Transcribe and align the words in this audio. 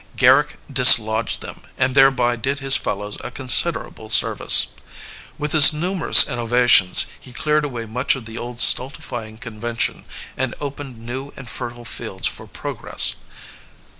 Garrick 0.15 0.57
dis 0.73 0.97
lodged 0.97 1.41
them 1.41 1.61
and 1.77 1.93
thereby 1.93 2.35
did 2.35 2.57
his 2.57 2.75
fellows 2.75 3.19
a 3.23 3.29
consid 3.29 3.73
erable 3.75 4.11
service. 4.11 4.65
With 5.37 5.51
his 5.51 5.73
numerous 5.73 6.27
innovations 6.27 7.05
he 7.19 7.31
cleared 7.31 7.65
away 7.65 7.85
much 7.85 8.15
of 8.15 8.25
the 8.25 8.35
old 8.39 8.59
stultifying 8.59 9.37
convention 9.37 10.05
and 10.35 10.55
opened 10.59 10.97
new 11.05 11.31
and 11.35 11.47
fertile 11.47 11.85
fields 11.85 12.25
for 12.25 12.47
progress. 12.47 13.13